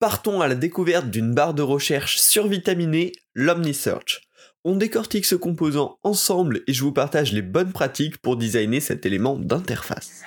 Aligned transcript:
Partons 0.00 0.40
à 0.40 0.46
la 0.46 0.54
découverte 0.54 1.10
d'une 1.10 1.34
barre 1.34 1.54
de 1.54 1.62
recherche 1.62 2.18
survitaminée, 2.18 3.10
l'OmniSearch. 3.34 4.28
On 4.62 4.76
décortique 4.76 5.24
ce 5.24 5.34
composant 5.34 5.98
ensemble 6.04 6.60
et 6.68 6.72
je 6.72 6.84
vous 6.84 6.92
partage 6.92 7.32
les 7.32 7.42
bonnes 7.42 7.72
pratiques 7.72 8.18
pour 8.18 8.36
designer 8.36 8.78
cet 8.78 9.06
élément 9.06 9.36
d'interface. 9.36 10.22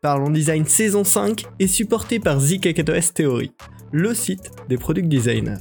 Parlons 0.00 0.30
Design 0.30 0.64
saison 0.64 1.04
5 1.04 1.44
est 1.58 1.66
supporté 1.66 2.18
par 2.18 2.40
ZKKOS 2.40 3.12
Theory, 3.12 3.52
le 3.92 4.14
site 4.14 4.50
des 4.70 4.78
product 4.78 5.08
designers. 5.08 5.58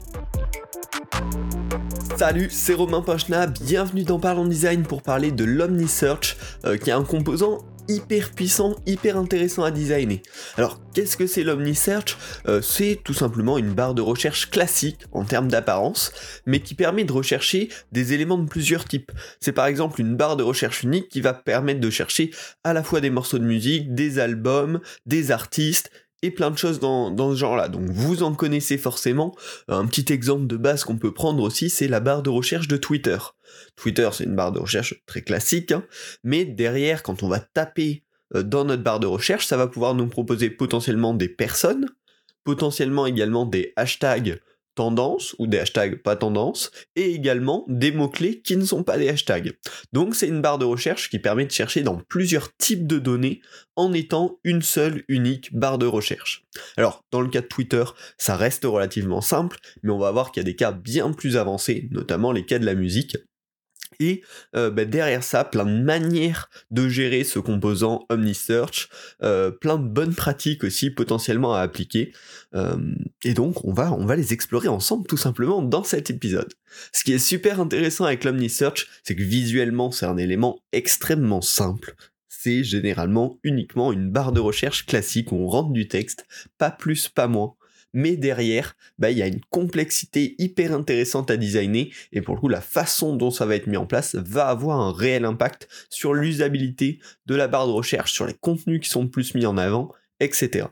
Salut, 2.17 2.47
c'est 2.49 2.73
Romain 2.73 3.01
Pochna, 3.01 3.45
bienvenue 3.45 4.03
dans 4.03 4.19
Parlons 4.19 4.45
Design 4.45 4.83
pour 4.83 5.01
parler 5.01 5.31
de 5.31 5.43
l'OmniSearch, 5.43 6.37
euh, 6.63 6.77
qui 6.77 6.89
est 6.89 6.93
un 6.93 7.03
composant 7.03 7.65
hyper 7.89 8.31
puissant, 8.31 8.75
hyper 8.85 9.17
intéressant 9.17 9.63
à 9.63 9.71
designer. 9.71 10.21
Alors, 10.57 10.79
qu'est-ce 10.93 11.17
que 11.17 11.27
c'est 11.27 11.43
l'OmniSearch 11.43 12.17
euh, 12.47 12.61
C'est 12.61 13.01
tout 13.03 13.13
simplement 13.13 13.57
une 13.57 13.73
barre 13.73 13.93
de 13.93 14.01
recherche 14.01 14.49
classique 14.49 15.01
en 15.11 15.25
termes 15.25 15.49
d'apparence, 15.49 16.13
mais 16.45 16.61
qui 16.61 16.73
permet 16.73 17.03
de 17.03 17.11
rechercher 17.11 17.67
des 17.91 18.13
éléments 18.13 18.37
de 18.37 18.47
plusieurs 18.47 18.85
types. 18.85 19.11
C'est 19.41 19.51
par 19.51 19.65
exemple 19.65 19.99
une 19.99 20.15
barre 20.15 20.37
de 20.37 20.43
recherche 20.43 20.83
unique 20.83 21.09
qui 21.09 21.19
va 21.19 21.33
permettre 21.33 21.81
de 21.81 21.89
chercher 21.89 22.31
à 22.63 22.73
la 22.73 22.81
fois 22.81 23.01
des 23.01 23.09
morceaux 23.09 23.39
de 23.39 23.43
musique, 23.43 23.93
des 23.93 24.19
albums, 24.19 24.79
des 25.05 25.31
artistes, 25.31 25.91
plein 26.31 26.51
de 26.51 26.57
choses 26.57 26.79
dans, 26.79 27.31
ce 27.31 27.35
genre-là. 27.35 27.67
Donc 27.67 27.89
vous 27.89 28.23
en 28.23 28.33
connaissez 28.33 28.77
forcément. 28.77 29.35
Un 29.67 29.85
petit 29.85 30.11
exemple 30.11 30.47
de 30.47 30.57
base 30.57 30.83
qu'on 30.83 30.97
peut 30.97 31.13
prendre 31.13 31.43
aussi, 31.43 31.69
c'est 31.69 31.87
la 31.87 31.99
barre 31.99 32.23
de 32.23 32.29
recherche 32.29 32.67
de 32.67 32.77
Twitter. 32.77 33.17
Twitter, 33.75 34.09
c'est 34.13 34.25
une 34.25 34.35
barre 34.35 34.51
de 34.51 34.59
recherche 34.59 35.01
très 35.05 35.21
classique, 35.21 35.71
hein. 35.71 35.83
mais 36.23 36.45
derrière, 36.45 37.03
quand 37.03 37.23
on 37.23 37.27
va 37.27 37.39
taper 37.39 38.03
euh, 38.35 38.43
dans 38.43 38.65
notre 38.65 38.83
barre 38.83 38.99
de 38.99 39.07
recherche, 39.07 39.45
ça 39.45 39.57
va 39.57 39.67
pouvoir 39.67 39.93
nous 39.93 40.07
proposer 40.07 40.49
potentiellement 40.49 41.13
des 41.13 41.29
personnes, 41.29 41.87
potentiellement 42.43 43.05
également 43.05 43.45
des 43.45 43.73
hashtags 43.75 44.39
tendance 44.75 45.35
ou 45.39 45.47
des 45.47 45.59
hashtags 45.59 46.01
pas 46.01 46.15
tendance 46.15 46.71
et 46.95 47.13
également 47.13 47.65
des 47.67 47.91
mots-clés 47.91 48.41
qui 48.41 48.57
ne 48.57 48.65
sont 48.65 48.83
pas 48.83 48.97
des 48.97 49.09
hashtags. 49.09 49.57
Donc 49.93 50.15
c'est 50.15 50.27
une 50.27 50.41
barre 50.41 50.57
de 50.57 50.65
recherche 50.65 51.09
qui 51.09 51.19
permet 51.19 51.45
de 51.45 51.51
chercher 51.51 51.81
dans 51.81 51.97
plusieurs 51.97 52.55
types 52.57 52.85
de 52.85 52.99
données 52.99 53.41
en 53.75 53.93
étant 53.93 54.39
une 54.43 54.61
seule 54.61 55.03
unique 55.07 55.55
barre 55.55 55.77
de 55.77 55.85
recherche. 55.85 56.45
Alors 56.77 57.03
dans 57.11 57.21
le 57.21 57.29
cas 57.29 57.41
de 57.41 57.47
Twitter, 57.47 57.83
ça 58.17 58.35
reste 58.35 58.65
relativement 58.65 59.21
simple, 59.21 59.57
mais 59.83 59.91
on 59.91 59.97
va 59.97 60.11
voir 60.11 60.31
qu'il 60.31 60.41
y 60.41 60.45
a 60.45 60.51
des 60.51 60.55
cas 60.55 60.71
bien 60.71 61.11
plus 61.11 61.37
avancés, 61.37 61.87
notamment 61.91 62.31
les 62.31 62.45
cas 62.45 62.59
de 62.59 62.65
la 62.65 62.75
musique. 62.75 63.17
Et 63.99 64.23
euh, 64.55 64.69
bah, 64.69 64.85
derrière 64.85 65.23
ça, 65.23 65.43
plein 65.43 65.65
de 65.65 65.81
manières 65.83 66.49
de 66.71 66.87
gérer 66.89 67.23
ce 67.23 67.39
composant 67.39 68.05
OmniSearch, 68.09 68.89
euh, 69.23 69.51
plein 69.51 69.77
de 69.77 69.87
bonnes 69.87 70.15
pratiques 70.15 70.63
aussi 70.63 70.89
potentiellement 70.89 71.53
à 71.53 71.61
appliquer. 71.61 72.13
Euh, 72.55 72.77
et 73.23 73.33
donc 73.33 73.65
on 73.65 73.73
va, 73.73 73.93
on 73.93 74.05
va 74.05 74.15
les 74.15 74.33
explorer 74.33 74.67
ensemble 74.67 75.07
tout 75.07 75.17
simplement 75.17 75.61
dans 75.61 75.83
cet 75.83 76.09
épisode. 76.09 76.53
Ce 76.91 77.03
qui 77.03 77.13
est 77.13 77.19
super 77.19 77.59
intéressant 77.59 78.05
avec 78.05 78.23
l'OmniSearch, 78.23 78.87
c'est 79.03 79.15
que 79.15 79.23
visuellement 79.23 79.91
c'est 79.91 80.05
un 80.05 80.17
élément 80.17 80.59
extrêmement 80.71 81.41
simple. 81.41 81.95
C'est 82.27 82.63
généralement 82.63 83.39
uniquement 83.43 83.91
une 83.91 84.11
barre 84.11 84.31
de 84.31 84.39
recherche 84.39 84.85
classique 84.85 85.31
où 85.31 85.35
on 85.35 85.47
rentre 85.47 85.71
du 85.71 85.87
texte, 85.87 86.25
pas 86.57 86.69
plus, 86.69 87.09
pas 87.09 87.27
moins 87.27 87.55
mais 87.95 88.17
derrière, 88.17 88.75
bah, 88.99 89.09
il 89.09 89.17
y 89.17 89.23
a 89.23 89.27
une 89.27 89.41
complexité 89.49 90.35
hyper 90.37 90.73
intéressante 90.73 91.31
à 91.31 91.37
designer, 91.37 91.91
et 92.11 92.21
pour 92.21 92.35
le 92.35 92.41
coup, 92.41 92.49
la 92.49 92.61
façon 92.61 93.15
dont 93.15 93.31
ça 93.31 93.45
va 93.45 93.55
être 93.55 93.67
mis 93.67 93.77
en 93.77 93.87
place 93.87 94.15
va 94.15 94.47
avoir 94.47 94.79
un 94.81 94.91
réel 94.91 95.25
impact 95.25 95.67
sur 95.89 96.13
l'usabilité 96.13 96.99
de 97.25 97.35
la 97.35 97.47
barre 97.47 97.67
de 97.67 97.71
recherche, 97.71 98.11
sur 98.11 98.27
les 98.27 98.33
contenus 98.33 98.81
qui 98.81 98.89
sont 98.89 99.07
plus 99.07 99.33
mis 99.33 99.45
en 99.45 99.57
avant, 99.57 99.91
etc. 100.19 100.67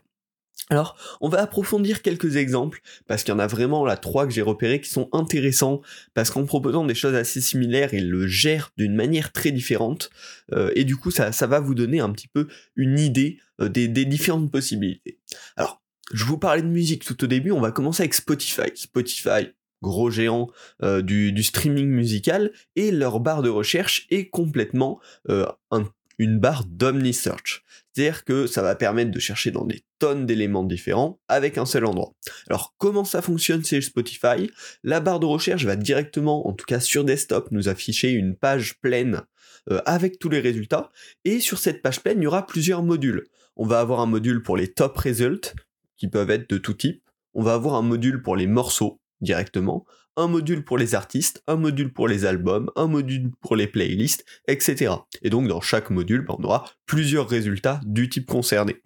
Alors, 0.70 0.96
on 1.20 1.28
va 1.28 1.40
approfondir 1.40 2.02
quelques 2.02 2.36
exemples, 2.36 2.80
parce 3.06 3.22
qu'il 3.22 3.32
y 3.32 3.36
en 3.36 3.38
a 3.38 3.46
vraiment 3.46 3.86
là 3.86 3.96
trois 3.96 4.26
que 4.26 4.32
j'ai 4.32 4.42
repérés 4.42 4.80
qui 4.80 4.90
sont 4.90 5.08
intéressants, 5.12 5.80
parce 6.12 6.30
qu'en 6.30 6.44
proposant 6.44 6.84
des 6.84 6.94
choses 6.94 7.14
assez 7.14 7.40
similaires, 7.40 7.94
ils 7.94 8.08
le 8.08 8.26
gèrent 8.26 8.70
d'une 8.76 8.94
manière 8.94 9.32
très 9.32 9.50
différente, 9.50 10.10
euh, 10.52 10.70
et 10.74 10.84
du 10.84 10.96
coup, 10.96 11.10
ça, 11.10 11.30
va 11.46 11.60
vous 11.60 11.74
donner 11.74 12.00
un 12.00 12.10
petit 12.10 12.28
peu 12.28 12.48
une 12.76 12.98
idée 12.98 13.38
euh, 13.60 13.68
des, 13.68 13.88
des 13.88 14.04
différentes 14.04 14.50
possibilités. 14.50 15.18
Alors, 15.56 15.83
je 16.14 16.24
vous 16.24 16.38
parlais 16.38 16.62
de 16.62 16.68
musique 16.68 17.04
tout 17.04 17.24
au 17.24 17.26
début, 17.26 17.50
on 17.50 17.60
va 17.60 17.72
commencer 17.72 18.04
avec 18.04 18.14
Spotify. 18.14 18.70
Spotify, 18.76 19.48
gros 19.82 20.10
géant 20.10 20.48
euh, 20.82 21.02
du, 21.02 21.42
streaming 21.42 21.88
musical, 21.88 22.52
et 22.76 22.92
leur 22.92 23.18
barre 23.18 23.42
de 23.42 23.48
recherche 23.48 24.06
est 24.10 24.28
complètement 24.28 25.00
euh, 25.28 25.44
une 26.18 26.38
barre 26.38 26.64
d'OmniSearch. 26.66 27.64
C'est-à-dire 27.92 28.24
que 28.24 28.46
ça 28.46 28.62
va 28.62 28.76
permettre 28.76 29.10
de 29.10 29.18
chercher 29.18 29.50
dans 29.50 29.64
des 29.64 29.82
tonnes 29.98 30.24
d'éléments 30.24 30.62
différents 30.62 31.18
avec 31.26 31.58
un 31.58 31.66
seul 31.66 31.84
endroit. 31.84 32.12
Alors 32.48 32.74
comment 32.78 33.04
ça 33.04 33.20
fonctionne 33.20 33.64
chez 33.64 33.80
Spotify? 33.80 34.50
La 34.84 35.00
barre 35.00 35.18
de 35.18 35.26
recherche 35.26 35.64
va 35.64 35.74
directement, 35.74 36.46
en 36.46 36.52
tout 36.52 36.64
cas 36.64 36.78
sur 36.78 37.04
desktop, 37.04 37.48
nous 37.50 37.68
afficher 37.68 38.10
une 38.10 38.36
page 38.36 38.78
pleine 38.80 39.22
euh, 39.68 39.80
avec 39.84 40.20
tous 40.20 40.28
les 40.28 40.40
résultats. 40.40 40.90
Et 41.24 41.40
sur 41.40 41.58
cette 41.58 41.82
page 41.82 42.00
pleine, 42.00 42.20
il 42.20 42.24
y 42.24 42.28
aura 42.28 42.46
plusieurs 42.46 42.84
modules. 42.84 43.26
On 43.56 43.66
va 43.66 43.80
avoir 43.80 43.98
un 43.98 44.06
module 44.06 44.42
pour 44.42 44.56
les 44.56 44.68
top 44.68 44.96
results, 44.96 45.54
qui 45.96 46.08
peuvent 46.08 46.30
être 46.30 46.48
de 46.50 46.58
tout 46.58 46.74
type. 46.74 47.02
On 47.34 47.42
va 47.42 47.54
avoir 47.54 47.74
un 47.74 47.82
module 47.82 48.22
pour 48.22 48.36
les 48.36 48.46
morceaux 48.46 49.00
directement, 49.20 49.84
un 50.16 50.28
module 50.28 50.64
pour 50.64 50.78
les 50.78 50.94
artistes, 50.94 51.42
un 51.46 51.56
module 51.56 51.92
pour 51.92 52.08
les 52.08 52.24
albums, 52.24 52.70
un 52.76 52.86
module 52.86 53.30
pour 53.40 53.56
les 53.56 53.66
playlists, 53.66 54.24
etc. 54.46 54.94
Et 55.22 55.30
donc 55.30 55.48
dans 55.48 55.60
chaque 55.60 55.90
module, 55.90 56.24
ben, 56.24 56.36
on 56.38 56.44
aura 56.44 56.64
plusieurs 56.86 57.28
résultats 57.28 57.80
du 57.84 58.08
type 58.08 58.26
concerné. 58.26 58.82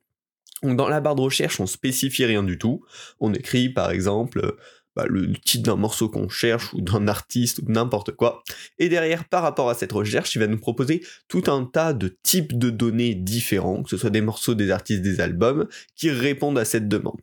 Donc 0.62 0.76
dans 0.76 0.88
la 0.88 1.00
barre 1.00 1.14
de 1.14 1.20
recherche, 1.20 1.60
on 1.60 1.66
spécifie 1.66 2.24
rien 2.24 2.42
du 2.42 2.58
tout. 2.58 2.84
On 3.20 3.32
écrit 3.32 3.68
par 3.68 3.90
exemple 3.90 4.56
bah, 4.98 5.06
le 5.08 5.32
titre 5.32 5.62
d'un 5.62 5.76
morceau 5.76 6.08
qu'on 6.08 6.28
cherche 6.28 6.74
ou 6.74 6.80
d'un 6.80 7.06
artiste 7.06 7.60
ou 7.60 7.70
n'importe 7.70 8.16
quoi. 8.16 8.42
Et 8.80 8.88
derrière, 8.88 9.28
par 9.28 9.44
rapport 9.44 9.70
à 9.70 9.74
cette 9.74 9.92
recherche, 9.92 10.34
il 10.34 10.40
va 10.40 10.48
nous 10.48 10.58
proposer 10.58 11.06
tout 11.28 11.44
un 11.46 11.64
tas 11.66 11.92
de 11.92 12.18
types 12.24 12.58
de 12.58 12.68
données 12.68 13.14
différents, 13.14 13.84
que 13.84 13.90
ce 13.90 13.96
soit 13.96 14.10
des 14.10 14.22
morceaux, 14.22 14.56
des 14.56 14.72
artistes, 14.72 15.00
des 15.00 15.20
albums, 15.20 15.68
qui 15.94 16.10
répondent 16.10 16.58
à 16.58 16.64
cette 16.64 16.88
demande. 16.88 17.20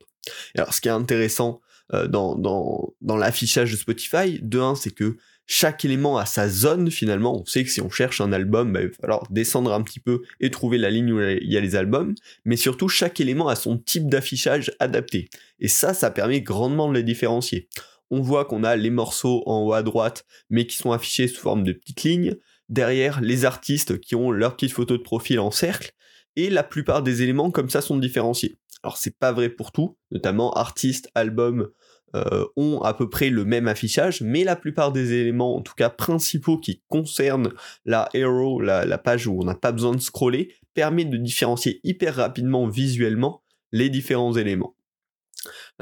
alors, 0.58 0.74
ce 0.74 0.80
qui 0.80 0.88
est 0.88 0.92
intéressant 0.92 1.60
euh, 1.94 2.08
dans, 2.08 2.36
dans, 2.36 2.94
dans 3.02 3.18
l'affichage 3.18 3.74
de 3.74 3.76
Spotify, 3.76 4.40
de 4.42 4.60
un, 4.62 4.76
c'est 4.76 4.92
que 4.92 5.18
chaque 5.48 5.86
élément 5.86 6.18
a 6.18 6.26
sa 6.26 6.50
zone 6.50 6.90
finalement. 6.90 7.40
On 7.40 7.46
sait 7.46 7.64
que 7.64 7.70
si 7.70 7.82
on 7.82 7.90
cherche 7.90 8.22
un 8.22 8.34
album, 8.34 8.74
bah, 8.74 8.82
il 8.82 8.88
va 8.88 8.94
falloir 8.94 9.28
descendre 9.30 9.74
un 9.74 9.82
petit 9.82 10.00
peu 10.00 10.24
et 10.40 10.50
trouver 10.50 10.78
la 10.78 10.90
ligne 10.90 11.12
où 11.12 11.22
il 11.22 11.52
y 11.52 11.58
a 11.58 11.62
les 11.62 11.76
albums. 11.76 12.16
Mais 12.46 12.58
surtout, 12.58 12.88
chaque 12.88 13.20
élément 13.20 13.48
a 13.48 13.56
son 13.56 13.78
type 13.78 14.10
d'affichage 14.10 14.72
adapté. 14.80 15.30
Et 15.60 15.68
ça, 15.68 15.94
ça 15.94 16.12
permet 16.12 16.42
grandement 16.42 16.90
de 16.90 16.96
les 16.96 17.04
différencier. 17.04 17.68
On 18.10 18.22
voit 18.22 18.46
qu'on 18.46 18.64
a 18.64 18.76
les 18.76 18.90
morceaux 18.90 19.44
en 19.46 19.64
haut 19.64 19.74
à 19.74 19.84
droite, 19.84 20.26
mais 20.50 20.68
qui 20.68 20.78
sont 20.78 20.92
affichés 20.92 21.28
sous 21.28 21.42
forme 21.42 21.64
de 21.64 21.74
petites 21.74 22.04
lignes. 22.04 22.36
Derrière, 22.70 23.22
les 23.22 23.46
artistes 23.46 24.00
qui 24.00 24.16
ont 24.16 24.32
leur 24.32 24.56
petite 24.56 24.74
photo 24.74 24.98
de 24.98 25.04
profil 25.04 25.40
en 25.40 25.52
cercle. 25.52 25.92
Et 26.36 26.50
la 26.50 26.64
plupart 26.64 27.02
des 27.02 27.22
éléments 27.22 27.52
comme 27.52 27.70
ça 27.70 27.82
sont 27.82 27.98
différenciés. 27.98 28.58
Alors 28.84 28.98
c'est 28.98 29.18
pas 29.18 29.32
vrai 29.32 29.50
pour 29.50 29.72
tout, 29.72 29.98
notamment 30.12 30.52
artistes, 30.54 31.10
albums, 31.16 31.70
euh, 32.16 32.46
ont 32.56 32.82
à 32.82 32.94
peu 32.94 33.10
près 33.10 33.30
le 33.30 33.44
même 33.44 33.68
affichage, 33.68 34.22
mais 34.22 34.46
la 34.46 34.56
plupart 34.56 34.94
des 34.94 35.14
éléments, 35.14 35.58
en 35.58 35.62
tout 35.62 35.74
cas 35.76 35.90
principaux 35.90 36.58
qui 36.58 36.82
concernent 36.88 37.52
la 37.84 38.08
hero, 38.14 38.62
la, 38.62 38.98
page 38.98 39.28
où 39.28 39.38
on 39.38 39.44
n'a 39.44 39.56
pas 39.56 39.74
besoin 39.74 39.94
de 39.94 40.00
scroller, 40.00 40.54
permet 40.74 41.04
de 41.04 41.18
différencier 41.18 41.82
hyper 41.84 42.16
rapidement 42.16 42.68
visuellement 42.68 43.44
les 43.72 43.90
différents 43.90 44.34
éléments. 44.34 44.76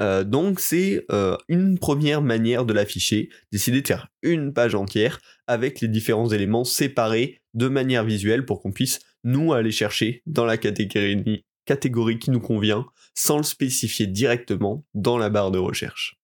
Euh, 0.00 0.24
donc 0.24 0.58
c'est 0.58 1.04
euh, 1.12 1.36
une 1.48 1.78
première 1.78 2.20
manière 2.20 2.64
de 2.64 2.72
l'afficher, 2.72 3.28
décider 3.52 3.80
de 3.80 3.86
faire 3.86 4.08
une 4.22 4.52
page 4.52 4.74
entière 4.74 5.20
avec 5.46 5.80
les 5.80 5.88
différents 5.88 6.28
éléments 6.28 6.64
séparés 6.64 7.42
de 7.54 7.68
manière 7.68 8.04
visuelle 8.04 8.44
pour 8.44 8.60
qu'on 8.60 8.72
puisse 8.72 8.98
nous 9.22 9.52
aller 9.52 9.70
chercher 9.70 10.22
dans 10.26 10.44
la 10.44 10.56
catégorie 10.56 12.18
qui 12.18 12.30
nous 12.30 12.40
convient 12.40 12.86
sans 13.14 13.36
le 13.36 13.44
spécifier 13.44 14.06
directement 14.08 14.84
dans 14.94 15.16
la 15.16 15.30
barre 15.30 15.52
de 15.52 15.58
recherche. 15.58 16.18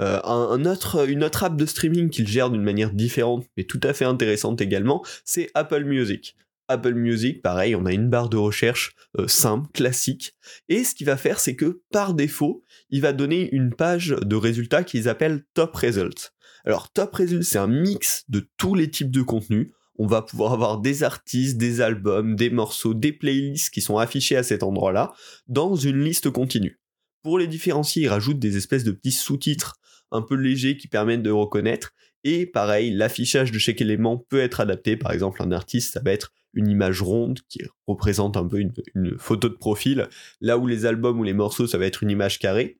Euh, 0.00 0.20
un, 0.24 0.64
autre, 0.64 1.08
une 1.08 1.24
autre 1.24 1.44
app 1.44 1.56
de 1.56 1.66
streaming 1.66 2.08
qu'il 2.08 2.26
gère 2.26 2.50
d'une 2.50 2.62
manière 2.62 2.92
différente, 2.92 3.44
mais 3.56 3.64
tout 3.64 3.80
à 3.82 3.92
fait 3.92 4.06
intéressante 4.06 4.60
également, 4.60 5.04
c'est 5.24 5.50
Apple 5.54 5.84
Music. 5.84 6.36
Apple 6.68 6.94
Music, 6.94 7.42
pareil, 7.42 7.74
on 7.74 7.84
a 7.84 7.92
une 7.92 8.08
barre 8.08 8.28
de 8.28 8.36
recherche 8.36 8.94
euh, 9.18 9.26
simple, 9.26 9.68
classique, 9.72 10.36
et 10.68 10.84
ce 10.84 10.94
qu'il 10.94 11.06
va 11.06 11.16
faire, 11.16 11.40
c'est 11.40 11.56
que 11.56 11.82
par 11.90 12.14
défaut, 12.14 12.64
il 12.90 13.02
va 13.02 13.12
donner 13.12 13.50
une 13.52 13.74
page 13.74 14.16
de 14.22 14.36
résultats 14.36 14.84
qu'ils 14.84 15.08
appellent 15.08 15.44
Top 15.52 15.74
Results. 15.74 16.32
Alors 16.64 16.92
Top 16.92 17.14
Results, 17.14 17.42
c'est 17.42 17.58
un 17.58 17.66
mix 17.66 18.24
de 18.28 18.48
tous 18.56 18.74
les 18.74 18.90
types 18.90 19.10
de 19.10 19.22
contenus. 19.22 19.68
On 19.98 20.06
va 20.06 20.22
pouvoir 20.22 20.54
avoir 20.54 20.78
des 20.80 21.02
artistes, 21.02 21.58
des 21.58 21.82
albums, 21.82 22.36
des 22.36 22.48
morceaux, 22.48 22.94
des 22.94 23.12
playlists 23.12 23.70
qui 23.70 23.82
sont 23.82 23.98
affichés 23.98 24.36
à 24.36 24.42
cet 24.42 24.62
endroit-là 24.62 25.12
dans 25.46 25.74
une 25.74 26.02
liste 26.02 26.30
continue. 26.30 26.79
Pour 27.22 27.38
les 27.38 27.46
différencier, 27.46 28.04
ils 28.04 28.08
rajoutent 28.08 28.38
des 28.38 28.56
espèces 28.56 28.84
de 28.84 28.92
petits 28.92 29.12
sous-titres 29.12 29.76
un 30.10 30.22
peu 30.22 30.34
légers 30.34 30.76
qui 30.76 30.88
permettent 30.88 31.22
de 31.22 31.30
reconnaître. 31.30 31.92
Et 32.24 32.46
pareil, 32.46 32.90
l'affichage 32.90 33.52
de 33.52 33.58
chaque 33.58 33.80
élément 33.80 34.18
peut 34.18 34.40
être 34.40 34.60
adapté. 34.60 34.96
Par 34.96 35.12
exemple, 35.12 35.42
un 35.42 35.52
artiste, 35.52 35.94
ça 35.94 36.00
va 36.00 36.12
être 36.12 36.32
une 36.52 36.68
image 36.68 37.00
ronde 37.00 37.40
qui 37.48 37.62
représente 37.86 38.36
un 38.36 38.46
peu 38.46 38.58
une, 38.58 38.72
une, 38.94 39.18
photo 39.18 39.48
de 39.48 39.54
profil, 39.54 40.08
là 40.40 40.58
où 40.58 40.66
les 40.66 40.84
albums 40.84 41.18
ou 41.20 41.22
les 41.22 41.32
morceaux, 41.32 41.66
ça 41.66 41.78
va 41.78 41.86
être 41.86 42.02
une 42.02 42.10
image 42.10 42.38
carrée. 42.38 42.78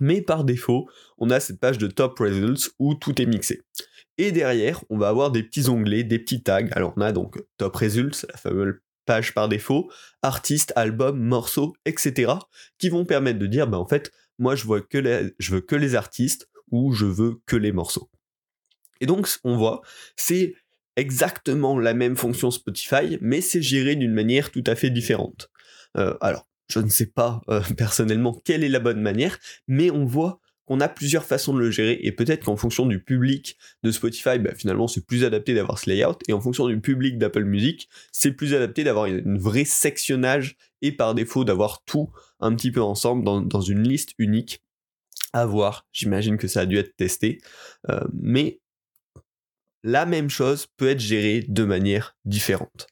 Mais 0.00 0.20
par 0.20 0.44
défaut, 0.44 0.88
on 1.18 1.30
a 1.30 1.40
cette 1.40 1.60
page 1.60 1.78
de 1.78 1.86
Top 1.86 2.18
Results 2.18 2.72
où 2.78 2.94
tout 2.94 3.20
est 3.20 3.26
mixé. 3.26 3.62
Et 4.18 4.32
derrière, 4.32 4.82
on 4.90 4.98
va 4.98 5.08
avoir 5.08 5.30
des 5.30 5.42
petits 5.42 5.68
onglets, 5.68 6.04
des 6.04 6.18
petits 6.18 6.42
tags. 6.42 6.68
Alors 6.72 6.92
on 6.96 7.00
a 7.00 7.12
donc 7.12 7.42
Top 7.58 7.76
Results, 7.76 8.26
la 8.28 8.36
fameuse 8.36 8.74
page 9.06 9.32
par 9.32 9.48
défaut, 9.48 9.90
artiste, 10.22 10.72
album, 10.76 11.18
morceau, 11.18 11.74
etc. 11.84 12.32
qui 12.78 12.88
vont 12.88 13.04
permettre 13.04 13.38
de 13.38 13.46
dire, 13.46 13.66
bah 13.66 13.78
en 13.78 13.86
fait, 13.86 14.12
moi 14.38 14.54
je, 14.54 14.64
vois 14.64 14.80
que 14.80 15.32
je 15.38 15.52
veux 15.52 15.60
que 15.60 15.76
les 15.76 15.94
artistes 15.94 16.48
ou 16.70 16.92
je 16.92 17.06
veux 17.06 17.40
que 17.46 17.56
les 17.56 17.72
morceaux. 17.72 18.10
Et 19.00 19.06
donc 19.06 19.28
on 19.44 19.56
voit, 19.56 19.82
c'est 20.16 20.54
exactement 20.96 21.78
la 21.78 21.94
même 21.94 22.16
fonction 22.16 22.50
Spotify, 22.50 23.18
mais 23.20 23.40
c'est 23.40 23.62
géré 23.62 23.96
d'une 23.96 24.12
manière 24.12 24.50
tout 24.50 24.64
à 24.66 24.74
fait 24.74 24.90
différente. 24.90 25.50
Euh, 25.96 26.16
alors, 26.20 26.46
je 26.68 26.80
ne 26.80 26.88
sais 26.88 27.06
pas 27.06 27.40
euh, 27.48 27.62
personnellement 27.76 28.34
quelle 28.44 28.64
est 28.64 28.68
la 28.68 28.80
bonne 28.80 29.00
manière, 29.00 29.38
mais 29.68 29.90
on 29.90 30.04
voit 30.04 30.40
qu'on 30.66 30.80
a 30.80 30.88
plusieurs 30.88 31.24
façons 31.24 31.54
de 31.54 31.60
le 31.60 31.70
gérer, 31.70 31.98
et 32.02 32.12
peut-être 32.12 32.44
qu'en 32.44 32.56
fonction 32.56 32.86
du 32.86 33.00
public 33.00 33.56
de 33.82 33.90
Spotify, 33.90 34.38
bah, 34.38 34.54
finalement 34.54 34.88
c'est 34.88 35.06
plus 35.06 35.24
adapté 35.24 35.54
d'avoir 35.54 35.78
ce 35.78 35.88
layout, 35.88 36.18
et 36.28 36.32
en 36.32 36.40
fonction 36.40 36.68
du 36.68 36.80
public 36.80 37.18
d'Apple 37.18 37.44
Music, 37.44 37.88
c'est 38.12 38.32
plus 38.32 38.54
adapté 38.54 38.84
d'avoir 38.84 39.06
une 39.06 39.38
vraie 39.38 39.64
sectionnage, 39.64 40.56
et 40.82 40.92
par 40.92 41.14
défaut 41.14 41.44
d'avoir 41.44 41.82
tout 41.84 42.10
un 42.40 42.54
petit 42.54 42.70
peu 42.70 42.82
ensemble 42.82 43.24
dans, 43.24 43.60
une 43.60 43.88
liste 43.88 44.10
unique. 44.18 44.62
À 45.32 45.46
voir, 45.46 45.86
j'imagine 45.92 46.36
que 46.36 46.48
ça 46.48 46.60
a 46.60 46.66
dû 46.66 46.78
être 46.78 46.96
testé, 46.96 47.40
euh, 47.90 48.00
mais 48.12 48.60
la 49.82 50.06
même 50.06 50.30
chose 50.30 50.66
peut 50.76 50.88
être 50.88 51.00
gérée 51.00 51.44
de 51.46 51.64
manière 51.64 52.16
différente. 52.24 52.88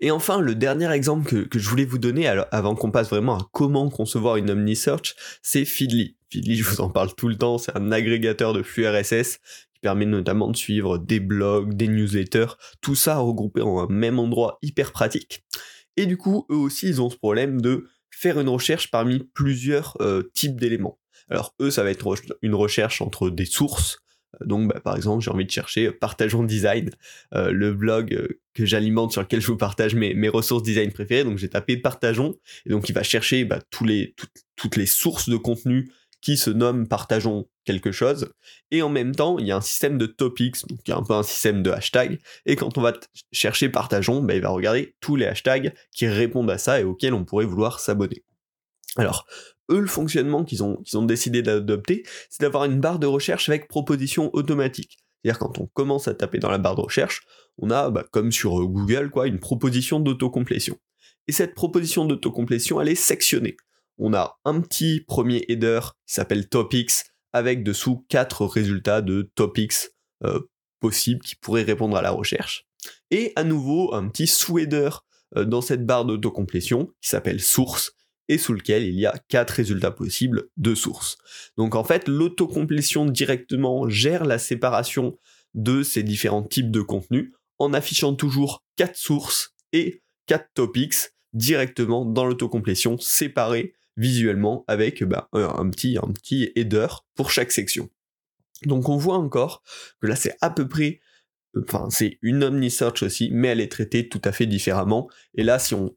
Et 0.00 0.10
enfin, 0.10 0.40
le 0.40 0.54
dernier 0.54 0.90
exemple 0.92 1.46
que, 1.46 1.58
je 1.58 1.68
voulais 1.68 1.84
vous 1.84 1.98
donner, 1.98 2.26
avant 2.26 2.74
qu'on 2.74 2.90
passe 2.90 3.10
vraiment 3.10 3.36
à 3.36 3.48
comment 3.52 3.88
concevoir 3.90 4.36
une 4.36 4.50
OmniSearch, 4.50 5.14
c'est 5.42 5.64
Feedly. 5.64 6.16
Feedly, 6.30 6.56
je 6.56 6.64
vous 6.64 6.80
en 6.80 6.90
parle 6.90 7.14
tout 7.14 7.28
le 7.28 7.36
temps, 7.36 7.58
c'est 7.58 7.76
un 7.76 7.92
agrégateur 7.92 8.52
de 8.52 8.62
flux 8.62 8.86
RSS 8.86 9.38
qui 9.74 9.80
permet 9.82 10.06
notamment 10.06 10.50
de 10.50 10.56
suivre 10.56 10.98
des 10.98 11.20
blogs, 11.20 11.74
des 11.74 11.88
newsletters, 11.88 12.54
tout 12.80 12.94
ça 12.94 13.18
regroupé 13.18 13.60
en 13.62 13.80
un 13.80 13.88
même 13.88 14.18
endroit 14.18 14.58
hyper 14.62 14.92
pratique. 14.92 15.44
Et 15.96 16.06
du 16.06 16.16
coup, 16.16 16.46
eux 16.50 16.56
aussi, 16.56 16.88
ils 16.88 17.02
ont 17.02 17.10
ce 17.10 17.16
problème 17.16 17.60
de 17.60 17.86
faire 18.10 18.40
une 18.40 18.48
recherche 18.48 18.90
parmi 18.90 19.20
plusieurs 19.34 19.96
euh, 20.00 20.30
types 20.34 20.58
d'éléments. 20.58 20.98
Alors 21.28 21.54
eux, 21.60 21.70
ça 21.70 21.82
va 21.82 21.90
être 21.90 22.14
une 22.42 22.54
recherche 22.54 23.00
entre 23.00 23.30
des 23.30 23.44
sources, 23.44 23.98
donc, 24.40 24.68
bah, 24.68 24.80
par 24.80 24.96
exemple, 24.96 25.22
j'ai 25.22 25.30
envie 25.30 25.44
de 25.44 25.50
chercher 25.50 25.90
Partageons 25.90 26.42
Design, 26.42 26.90
euh, 27.34 27.50
le 27.50 27.72
blog 27.72 28.14
euh, 28.14 28.40
que 28.54 28.64
j'alimente 28.64 29.12
sur 29.12 29.20
lequel 29.20 29.40
je 29.40 29.46
vous 29.46 29.56
partage 29.56 29.94
mes, 29.94 30.14
mes, 30.14 30.28
ressources 30.28 30.62
design 30.62 30.92
préférées. 30.92 31.24
Donc, 31.24 31.38
j'ai 31.38 31.48
tapé 31.48 31.76
Partageons, 31.76 32.36
et 32.66 32.70
donc 32.70 32.88
il 32.88 32.94
va 32.94 33.02
chercher 33.02 33.44
bah, 33.44 33.60
tous 33.70 33.84
les, 33.84 34.14
toutes 34.56 34.76
les 34.76 34.86
sources 34.86 35.28
de 35.28 35.36
contenu 35.36 35.90
qui 36.20 36.36
se 36.36 36.50
nomment 36.50 36.86
Partageons 36.86 37.48
quelque 37.64 37.92
chose. 37.92 38.32
Et 38.70 38.80
en 38.82 38.88
même 38.88 39.14
temps, 39.14 39.38
il 39.38 39.46
y 39.46 39.52
a 39.52 39.56
un 39.56 39.60
système 39.60 39.98
de 39.98 40.06
topics, 40.06 40.66
donc 40.68 40.80
il 40.86 40.90
y 40.90 40.94
a 40.94 40.96
un 40.96 41.02
peu 41.02 41.14
un 41.14 41.22
système 41.22 41.62
de 41.62 41.70
hashtag. 41.70 42.18
Et 42.46 42.56
quand 42.56 42.78
on 42.78 42.80
va 42.80 42.92
chercher 43.32 43.68
Partageons, 43.68 44.22
bah, 44.22 44.34
il 44.34 44.40
va 44.40 44.48
regarder 44.48 44.94
tous 45.00 45.16
les 45.16 45.26
hashtags 45.26 45.74
qui 45.90 46.06
répondent 46.06 46.50
à 46.50 46.58
ça 46.58 46.80
et 46.80 46.84
auxquels 46.84 47.14
on 47.14 47.24
pourrait 47.24 47.44
vouloir 47.44 47.80
s'abonner. 47.80 48.24
Alors, 48.96 49.26
eux, 49.70 49.80
le 49.80 49.86
fonctionnement 49.86 50.44
qu'ils 50.44 50.62
ont, 50.62 50.82
décidé 51.04 51.42
d'adopter, 51.42 52.04
c'est 52.30 52.42
d'avoir 52.42 52.64
une 52.64 52.80
barre 52.80 52.98
de 52.98 53.06
recherche 53.06 53.48
avec 53.48 53.68
proposition 53.68 54.30
automatique. 54.34 54.98
C'est-à-dire 55.22 55.38
quand 55.38 55.58
on 55.58 55.66
commence 55.66 56.08
à 56.08 56.14
taper 56.14 56.38
dans 56.38 56.50
la 56.50 56.58
barre 56.58 56.74
de 56.74 56.80
recherche, 56.80 57.22
on 57.58 57.70
a, 57.70 57.90
bah, 57.90 58.04
comme 58.10 58.32
sur 58.32 58.60
euh, 58.60 58.66
Google, 58.66 59.10
quoi, 59.10 59.26
une 59.26 59.38
proposition 59.38 60.00
d'autocomplétion. 60.00 60.76
Et 61.28 61.32
cette 61.32 61.54
proposition 61.54 62.04
d'autocomplétion, 62.04 62.80
elle 62.80 62.88
est 62.88 62.94
sectionnée. 62.96 63.56
On 63.98 64.14
a 64.14 64.38
un 64.44 64.60
petit 64.60 65.00
premier 65.06 65.44
header 65.48 65.80
qui 66.06 66.14
s'appelle 66.14 66.48
Topics, 66.48 66.92
avec 67.32 67.62
dessous 67.62 68.04
quatre 68.08 68.44
résultats 68.46 69.00
de 69.00 69.30
topics 69.34 69.90
euh, 70.24 70.40
possibles 70.80 71.22
qui 71.22 71.36
pourraient 71.36 71.62
répondre 71.62 71.96
à 71.96 72.02
la 72.02 72.10
recherche. 72.10 72.66
Et 73.10 73.32
à 73.36 73.44
nouveau, 73.44 73.94
un 73.94 74.08
petit 74.08 74.26
sous-header 74.26 74.90
euh, 75.36 75.44
dans 75.44 75.60
cette 75.60 75.86
barre 75.86 76.04
d'autocomplétion 76.04 76.86
qui 77.00 77.08
s'appelle 77.08 77.40
Source, 77.40 77.92
et 78.32 78.38
sous 78.38 78.54
lequel 78.54 78.84
il 78.84 78.98
y 78.98 79.04
a 79.04 79.14
quatre 79.28 79.50
résultats 79.50 79.90
possibles 79.90 80.48
de 80.56 80.74
sources. 80.74 81.18
Donc 81.58 81.74
en 81.74 81.84
fait, 81.84 82.08
l'autocomplétion 82.08 83.04
directement 83.04 83.90
gère 83.90 84.24
la 84.24 84.38
séparation 84.38 85.18
de 85.52 85.82
ces 85.82 86.02
différents 86.02 86.42
types 86.42 86.70
de 86.70 86.80
contenus 86.80 87.32
en 87.58 87.74
affichant 87.74 88.14
toujours 88.14 88.64
quatre 88.76 88.96
sources 88.96 89.54
et 89.74 90.02
quatre 90.24 90.48
topics 90.54 91.10
directement 91.34 92.06
dans 92.06 92.24
l'autocomplétion 92.24 92.96
séparés 92.98 93.74
visuellement 93.98 94.64
avec 94.66 95.04
bah, 95.04 95.28
un, 95.34 95.68
petit, 95.68 95.98
un 96.02 96.10
petit 96.10 96.50
header 96.56 96.86
pour 97.14 97.30
chaque 97.30 97.52
section. 97.52 97.90
Donc 98.64 98.88
on 98.88 98.96
voit 98.96 99.18
encore 99.18 99.62
que 100.00 100.06
là 100.06 100.16
c'est 100.16 100.36
à 100.40 100.48
peu 100.48 100.66
près 100.66 101.00
enfin 101.58 101.88
c'est 101.90 102.18
une 102.22 102.42
omni-search 102.42 103.02
aussi, 103.02 103.28
mais 103.30 103.48
elle 103.48 103.60
est 103.60 103.70
traitée 103.70 104.08
tout 104.08 104.22
à 104.24 104.32
fait 104.32 104.46
différemment. 104.46 105.10
Et 105.34 105.42
là, 105.42 105.58
si 105.58 105.74
on 105.74 105.94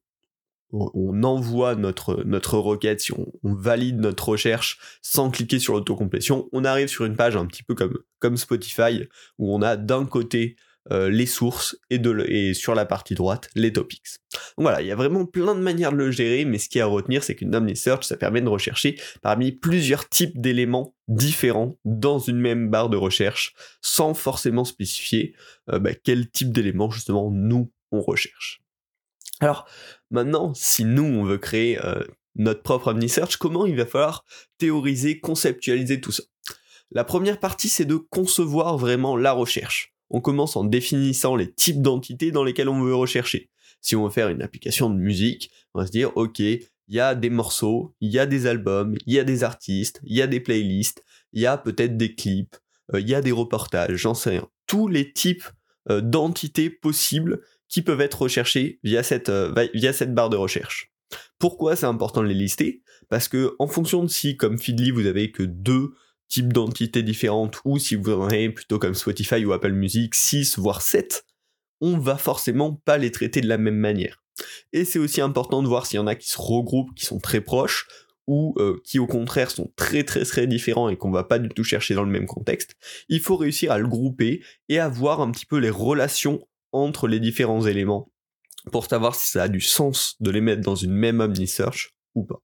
on 0.71 1.23
envoie 1.23 1.75
notre, 1.75 2.57
requête, 2.57 3.01
si 3.01 3.13
on, 3.13 3.25
valide 3.43 3.99
notre 3.99 4.29
recherche 4.29 4.79
sans 5.01 5.29
cliquer 5.29 5.59
sur 5.59 5.73
l'autocomplétion, 5.73 6.49
on 6.51 6.65
arrive 6.65 6.87
sur 6.87 7.05
une 7.05 7.15
page 7.15 7.35
un 7.35 7.45
petit 7.45 7.63
peu 7.63 7.75
comme, 7.75 8.37
Spotify, 8.37 9.03
où 9.37 9.53
on 9.53 9.61
a 9.61 9.77
d'un 9.77 10.05
côté 10.05 10.55
euh, 10.91 11.09
les 11.09 11.25
sources 11.25 11.77
et, 11.89 12.53
sur 12.53 12.75
la 12.75 12.85
partie 12.85 13.15
droite 13.15 13.49
les 13.55 13.71
topics. 13.73 14.05
Donc 14.57 14.65
voilà, 14.65 14.81
il 14.81 14.87
y 14.87 14.91
a 14.91 14.95
vraiment 14.95 15.25
plein 15.25 15.55
de 15.55 15.59
manières 15.59 15.91
de 15.91 15.97
le 15.97 16.11
gérer, 16.11 16.45
mais 16.45 16.57
ce 16.57 16.69
qui 16.69 16.79
est 16.79 16.81
à 16.81 16.87
retenir, 16.87 17.23
c'est 17.23 17.35
qu'une 17.35 17.55
OmniSearch, 17.55 18.03
ça 18.03 18.17
permet 18.17 18.41
de 18.41 18.49
rechercher 18.49 18.99
parmi 19.21 19.51
plusieurs 19.51 20.09
types 20.09 20.39
d'éléments 20.39 20.95
différents 21.07 21.77
dans 21.85 22.19
une 22.19 22.39
même 22.39 22.69
barre 22.69 22.89
de 22.89 22.97
recherche, 22.97 23.53
sans 23.81 24.13
forcément 24.13 24.65
spécifier 24.65 25.35
euh, 25.71 25.79
bah, 25.79 25.93
quel 25.93 26.29
type 26.29 26.51
d'éléments 26.51 26.89
justement 26.89 27.29
nous 27.31 27.71
on 27.91 28.01
recherche. 28.01 28.64
Alors 29.39 29.67
maintenant, 30.11 30.53
si 30.53 30.85
nous 30.85 31.03
on 31.03 31.23
veut 31.23 31.37
créer 31.37 31.83
euh, 31.83 32.03
notre 32.35 32.61
propre 32.61 32.91
OmniSearch, 32.91 33.37
comment 33.37 33.65
il 33.65 33.75
va 33.75 33.85
falloir 33.85 34.23
théoriser, 34.57 35.19
conceptualiser 35.19 36.01
tout 36.01 36.11
ça? 36.11 36.23
La 36.91 37.03
première 37.03 37.39
partie, 37.39 37.69
c'est 37.69 37.85
de 37.85 37.95
concevoir 37.95 38.77
vraiment 38.77 39.17
la 39.17 39.31
recherche. 39.31 39.93
On 40.09 40.21
commence 40.21 40.55
en 40.55 40.63
définissant 40.63 41.35
les 41.35 41.51
types 41.51 41.81
d'entités 41.81 42.31
dans 42.31 42.43
lesquelles 42.43 42.69
on 42.69 42.83
veut 42.83 42.95
rechercher. 42.95 43.49
Si 43.81 43.95
on 43.95 44.05
veut 44.05 44.11
faire 44.11 44.29
une 44.29 44.41
application 44.41 44.89
de 44.89 44.95
musique, 44.95 45.51
on 45.73 45.79
va 45.79 45.87
se 45.87 45.91
dire, 45.91 46.15
ok, 46.15 46.39
il 46.39 46.95
y 46.95 46.99
a 46.99 47.15
des 47.15 47.29
morceaux, 47.29 47.95
il 47.99 48.11
y 48.11 48.19
a 48.19 48.25
des 48.25 48.45
albums, 48.45 48.95
il 49.05 49.13
y 49.13 49.19
a 49.19 49.23
des 49.23 49.43
artistes, 49.43 49.99
il 50.03 50.15
y 50.15 50.21
a 50.21 50.27
des 50.27 50.39
playlists, 50.39 51.03
il 51.33 51.41
y 51.41 51.47
a 51.47 51.57
peut-être 51.57 51.97
des 51.97 52.13
clips, 52.15 52.55
euh, 52.93 52.99
il 52.99 53.09
y 53.09 53.15
a 53.15 53.21
des 53.21 53.31
reportages, 53.31 53.95
j'en 53.95 54.13
sais 54.13 54.31
rien. 54.31 54.47
Tous 54.67 54.87
les 54.87 55.11
types 55.11 55.45
euh, 55.89 56.01
d'entités 56.01 56.69
possibles 56.69 57.41
qui 57.75 57.81
peuvent 57.81 57.99
être 57.99 58.21
recherchés 58.21 58.79
via 58.85 59.03
cette, 59.03 59.27
euh, 59.27 59.53
via 59.73 59.91
cette 59.91 60.13
barre 60.13 60.29
de 60.29 60.37
recherche. 60.37 60.93
Pourquoi 61.39 61.75
c'est 61.75 61.85
important 61.85 62.23
de 62.23 62.27
les 62.27 62.33
lister? 62.33 62.81
Parce 63.09 63.27
que 63.27 63.53
en 63.59 63.67
fonction 63.67 64.01
de 64.01 64.07
si, 64.07 64.37
comme 64.37 64.57
Feedly, 64.57 64.91
vous 64.91 65.05
avez 65.07 65.29
que 65.29 65.43
deux 65.43 65.93
types 66.29 66.53
d'entités 66.53 67.03
différentes, 67.03 67.59
ou 67.65 67.77
si 67.77 67.95
vous 67.95 68.13
en 68.13 68.27
avez 68.27 68.49
plutôt 68.49 68.79
comme 68.79 68.93
Spotify 68.93 69.43
ou 69.43 69.51
Apple 69.51 69.73
Music, 69.73 70.15
6 70.15 70.57
voire 70.57 70.81
7, 70.81 71.25
on 71.81 71.97
va 71.97 72.15
forcément 72.15 72.81
pas 72.85 72.97
les 72.97 73.11
traiter 73.11 73.41
de 73.41 73.49
la 73.49 73.57
même 73.57 73.75
manière. 73.75 74.23
Et 74.71 74.85
c'est 74.85 74.99
aussi 74.99 75.19
important 75.19 75.61
de 75.61 75.67
voir 75.67 75.85
s'il 75.85 75.97
y 75.97 75.99
en 75.99 76.07
a 76.07 76.15
qui 76.15 76.29
se 76.29 76.41
regroupent, 76.41 76.95
qui 76.95 77.03
sont 77.03 77.19
très 77.19 77.41
proches, 77.41 77.87
ou 78.25 78.55
euh, 78.57 78.79
qui 78.85 78.99
au 78.99 79.05
contraire 79.05 79.51
sont 79.51 79.69
très 79.75 80.05
très 80.05 80.23
très 80.23 80.47
différents 80.47 80.87
et 80.87 80.95
qu'on 80.95 81.11
va 81.11 81.25
pas 81.25 81.39
du 81.39 81.49
tout 81.49 81.65
chercher 81.65 81.93
dans 81.93 82.05
le 82.05 82.09
même 82.09 82.25
contexte. 82.25 82.77
Il 83.09 83.19
faut 83.19 83.35
réussir 83.35 83.73
à 83.73 83.79
le 83.79 83.87
grouper 83.89 84.41
et 84.69 84.79
à 84.79 84.87
voir 84.87 85.19
un 85.19 85.29
petit 85.29 85.45
peu 85.45 85.57
les 85.57 85.69
relations 85.69 86.47
entre 86.75 87.07
les 87.07 87.19
différents 87.19 87.65
éléments 87.65 88.11
pour 88.71 88.85
savoir 88.85 89.15
si 89.15 89.29
ça 89.29 89.43
a 89.43 89.47
du 89.47 89.61
sens 89.61 90.15
de 90.19 90.31
les 90.31 90.41
mettre 90.41 90.61
dans 90.61 90.75
une 90.75 90.93
même 90.93 91.19
OmniSearch 91.19 91.95
ou 92.15 92.23
pas. 92.23 92.41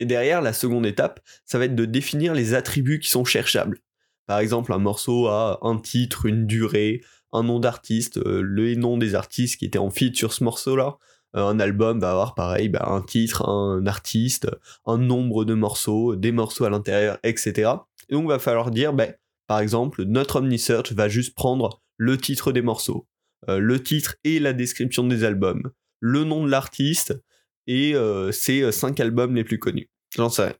Et 0.00 0.06
derrière, 0.06 0.42
la 0.42 0.52
seconde 0.52 0.86
étape, 0.86 1.20
ça 1.44 1.58
va 1.58 1.64
être 1.64 1.74
de 1.74 1.84
définir 1.84 2.34
les 2.34 2.54
attributs 2.54 3.00
qui 3.00 3.10
sont 3.10 3.24
cherchables. 3.24 3.80
Par 4.26 4.38
exemple, 4.38 4.72
un 4.72 4.78
morceau 4.78 5.26
a 5.26 5.58
un 5.62 5.78
titre, 5.78 6.26
une 6.26 6.46
durée, 6.46 7.02
un 7.32 7.42
nom 7.42 7.60
d'artiste, 7.60 8.18
euh, 8.18 8.40
le 8.42 8.74
nom 8.74 8.98
des 8.98 9.14
artistes 9.14 9.58
qui 9.58 9.64
étaient 9.64 9.78
en 9.78 9.90
feed 9.90 10.16
sur 10.16 10.32
ce 10.32 10.44
morceau-là. 10.44 10.98
Euh, 11.36 11.44
un 11.44 11.60
album 11.60 12.00
va 12.00 12.10
avoir 12.10 12.34
pareil, 12.34 12.68
bah, 12.68 12.86
un 12.86 13.02
titre, 13.02 13.48
un 13.48 13.86
artiste, 13.86 14.48
un 14.86 14.98
nombre 14.98 15.44
de 15.44 15.54
morceaux, 15.54 16.16
des 16.16 16.32
morceaux 16.32 16.64
à 16.64 16.70
l'intérieur, 16.70 17.18
etc. 17.22 17.72
Et 18.08 18.14
donc, 18.14 18.24
il 18.24 18.28
va 18.28 18.38
falloir 18.38 18.70
dire, 18.70 18.92
bah, 18.92 19.08
par 19.46 19.60
exemple, 19.60 20.04
notre 20.04 20.36
OmniSearch 20.36 20.92
va 20.92 21.08
juste 21.08 21.34
prendre 21.34 21.82
le 21.96 22.16
titre 22.16 22.52
des 22.52 22.62
morceaux, 22.62 23.06
le 23.46 23.82
titre 23.82 24.16
et 24.24 24.40
la 24.40 24.52
description 24.52 25.04
des 25.06 25.24
albums, 25.24 25.70
le 26.00 26.24
nom 26.24 26.44
de 26.44 26.50
l'artiste 26.50 27.14
et 27.68 27.94
euh, 27.94 28.32
ses 28.32 28.62
euh, 28.62 28.72
cinq 28.72 28.98
albums 28.98 29.36
les 29.36 29.44
plus 29.44 29.58
connus. 29.58 29.88
J'en 30.16 30.30
sais 30.30 30.46
rien. 30.46 30.56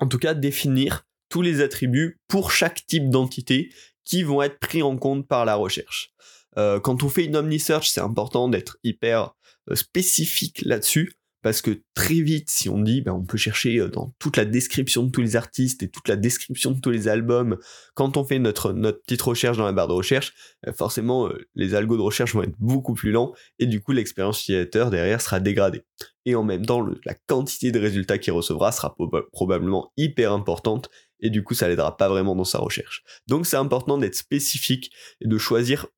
En 0.00 0.08
tout 0.08 0.18
cas, 0.18 0.34
définir 0.34 1.06
tous 1.30 1.40
les 1.40 1.62
attributs 1.62 2.20
pour 2.28 2.50
chaque 2.50 2.84
type 2.86 3.08
d'entité 3.08 3.72
qui 4.04 4.22
vont 4.22 4.42
être 4.42 4.58
pris 4.58 4.82
en 4.82 4.96
compte 4.96 5.26
par 5.26 5.44
la 5.44 5.54
recherche. 5.54 6.12
Euh, 6.58 6.80
quand 6.80 7.02
on 7.02 7.08
fait 7.08 7.24
une 7.24 7.36
OmniSearch, 7.36 7.88
c'est 7.88 8.00
important 8.00 8.48
d'être 8.48 8.76
hyper 8.84 9.34
euh, 9.70 9.74
spécifique 9.74 10.62
là-dessus, 10.62 11.14
parce 11.44 11.60
que 11.60 11.82
très 11.94 12.22
vite, 12.22 12.48
si 12.48 12.70
on 12.70 12.80
dit, 12.80 13.02
ben, 13.02 13.12
on 13.12 13.22
peut 13.22 13.36
chercher 13.36 13.78
euh, 13.78 13.88
dans 13.88 14.14
toute 14.18 14.38
la 14.38 14.46
description 14.46 15.02
de 15.02 15.10
tous 15.10 15.20
les 15.20 15.36
artistes 15.36 15.82
et 15.82 15.90
toute 15.90 16.08
la 16.08 16.16
description 16.16 16.70
de 16.70 16.80
tous 16.80 16.90
les 16.90 17.06
albums, 17.06 17.58
quand 17.92 18.16
on 18.16 18.24
fait 18.24 18.38
notre, 18.38 18.72
notre 18.72 19.02
petite 19.02 19.20
recherche 19.20 19.58
dans 19.58 19.66
la 19.66 19.72
barre 19.72 19.88
de 19.88 19.92
recherche, 19.92 20.32
forcément, 20.74 21.28
les 21.54 21.74
algos 21.74 21.98
de 21.98 22.02
recherche 22.02 22.34
vont 22.34 22.42
être 22.42 22.56
beaucoup 22.58 22.94
plus 22.94 23.12
lents, 23.12 23.34
et 23.58 23.66
du 23.66 23.82
coup, 23.82 23.92
l'expérience 23.92 24.40
utilisateur 24.40 24.88
derrière 24.88 25.20
sera 25.20 25.38
dégradée. 25.38 25.82
Et 26.24 26.34
en 26.34 26.44
même 26.44 26.64
temps, 26.64 26.84
la 27.04 27.14
quantité 27.26 27.70
de 27.72 27.78
résultats 27.78 28.16
qu'il 28.16 28.32
recevra 28.32 28.72
sera 28.72 28.96
probablement 29.30 29.92
hyper 29.98 30.32
importante, 30.32 30.88
et 31.20 31.28
du 31.28 31.44
coup, 31.44 31.52
ça 31.52 31.68
l'aidera 31.68 31.98
pas 31.98 32.08
vraiment 32.08 32.34
dans 32.34 32.44
sa 32.44 32.58
recherche. 32.58 33.04
Donc, 33.26 33.46
c'est 33.46 33.58
important 33.58 33.98
d'être 33.98 34.16
spécifique 34.16 34.90
et 35.20 35.28
de 35.28 35.36
choisir 35.36 35.88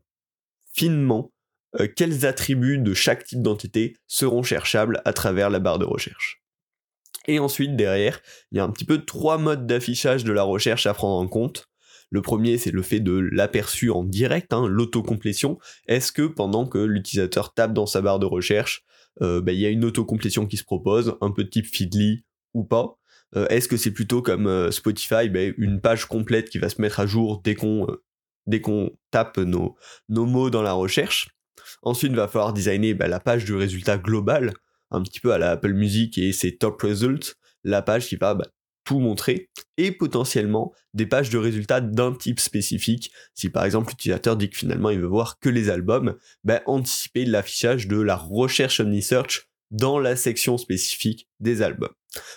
finement 0.73 1.33
euh, 1.81 1.89
quels 1.95 2.27
attributs 2.27 2.79
de 2.79 2.95
chaque 2.95 3.25
type 3.25 3.43
d'entité 3.43 3.97
seront 4.07 4.43
cherchables 4.43 5.01
à 5.05 5.13
travers 5.13 5.51
la 5.51 5.59
barre 5.59 5.79
de 5.79 5.85
recherche? 5.85 6.43
Et 7.27 7.39
ensuite, 7.39 7.77
derrière, 7.77 8.21
il 8.53 8.59
y 8.59 8.61
a 8.61 8.65
un 8.65 8.71
petit 8.71 8.85
peu 8.85 9.05
trois 9.05 9.39
modes 9.39 9.67
d'affichage 9.67 10.25
de 10.25 10.33
la 10.33 10.43
recherche 10.43 10.87
à 10.87 10.95
prendre 10.95 11.17
en 11.17 11.27
compte. 11.27 11.69
Le 12.11 12.23
premier, 12.23 12.57
c'est 12.57 12.71
le 12.71 12.83
fait 12.83 13.01
de 13.01 13.19
l'aperçu 13.33 13.91
en 13.91 14.05
direct, 14.05 14.53
hein, 14.53 14.69
l'autocomplétion. 14.69 15.59
Est-ce 15.89 16.13
que 16.13 16.23
pendant 16.23 16.67
que 16.67 16.79
l'utilisateur 16.79 17.53
tape 17.53 17.73
dans 17.73 17.87
sa 17.87 18.01
barre 18.01 18.21
de 18.21 18.27
recherche, 18.27 18.85
euh, 19.23 19.41
bah, 19.41 19.53
il 19.53 19.59
y 19.59 19.67
a 19.67 19.71
une 19.71 19.85
autocomplétion 19.85 20.47
qui 20.47 20.57
se 20.57 20.65
propose, 20.65 21.17
un 21.21 21.33
peu 21.33 21.43
de 21.43 21.49
type 21.49 21.67
Feedly 21.67 22.25
ou 22.55 22.63
pas? 22.63 22.97
Euh, 23.35 23.49
Est-ce 23.49 23.67
que 23.67 23.77
c'est 23.77 23.91
plutôt 23.91 24.23
comme 24.23 24.71
Spotify, 24.71 25.29
bah, 25.29 25.41
une 25.59 25.81
page 25.81 26.05
complète 26.05 26.49
qui 26.49 26.59
va 26.59 26.69
se 26.69 26.81
mettre 26.81 27.01
à 27.01 27.07
jour 27.07 27.43
dès 27.43 27.57
qu'on 27.57 28.91
tape 29.11 29.39
nos 29.39 29.77
mots 30.09 30.51
dans 30.51 30.63
la 30.63 30.75
recherche? 30.75 31.36
Ensuite, 31.83 32.11
il 32.11 32.17
va 32.17 32.29
falloir 32.29 32.53
designer 32.53 32.95
bah, 32.95 33.09
la 33.09 33.21
page 33.21 33.45
du 33.45 33.55
résultat 33.55 33.99
global, 33.99 34.53
un 34.91 35.03
petit 35.03 35.21
peu 35.21 35.33
à 35.33 35.39
la 35.39 35.53
Apple 35.53 35.73
Music 35.73 36.19
et 36.19 36.33
ses 36.33 36.57
top 36.57 36.81
results, 36.83 37.35
la 37.65 37.83
page 37.83 38.09
qui 38.09 38.17
va 38.17 38.35
bah, 38.35 38.47
tout 38.85 39.01
montrer, 39.01 39.51
et 39.77 39.91
potentiellement 39.91 40.73
des 40.95 41.07
pages 41.07 41.31
de 41.31 41.39
résultats 41.39 41.81
d'un 41.81 42.13
type 42.13 42.41
spécifique. 42.41 43.11
Si 43.35 43.51
par 43.51 43.65
exemple 43.65 43.91
l'utilisateur 43.91 44.37
dit 44.37 44.49
que 44.49 44.57
finalement 44.57 44.91
il 44.91 45.01
veut 45.01 45.07
voir 45.07 45.39
que 45.41 45.49
les 45.49 45.69
albums, 45.69 46.17
bah, 46.45 46.63
anticiper 46.67 47.25
l'affichage 47.25 47.89
de 47.89 48.01
la 48.01 48.17
recherche 48.17 48.81
OmniSearch 48.81 49.49
dans 49.71 49.99
la 49.99 50.15
section 50.15 50.57
spécifique 50.59 51.29
des 51.41 51.63
albums. 51.63 51.93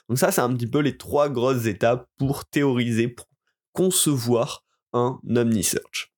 Donc 0.09 0.17
ça, 0.17 0.31
c'est 0.31 0.41
un 0.41 0.53
petit 0.53 0.67
peu 0.67 0.79
les 0.79 0.97
trois 0.97 1.29
grosses 1.29 1.65
étapes 1.65 2.07
pour 2.17 2.45
théoriser, 2.45 3.07
pour 3.07 3.27
concevoir 3.73 4.65
un 4.93 5.19
OmniSearch. 5.29 6.11